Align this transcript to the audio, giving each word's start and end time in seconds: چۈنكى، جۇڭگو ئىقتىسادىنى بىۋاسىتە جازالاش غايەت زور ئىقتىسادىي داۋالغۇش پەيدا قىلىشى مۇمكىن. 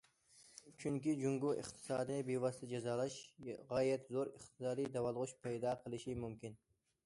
چۈنكى، 0.83 1.11
جۇڭگو 1.23 1.51
ئىقتىسادىنى 1.57 2.25
بىۋاسىتە 2.31 2.71
جازالاش 2.73 3.19
غايەت 3.75 4.11
زور 4.17 4.35
ئىقتىسادىي 4.35 4.93
داۋالغۇش 4.99 5.39
پەيدا 5.49 5.79
قىلىشى 5.85 6.21
مۇمكىن. 6.27 6.61